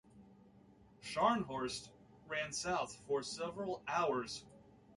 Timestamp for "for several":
3.05-3.83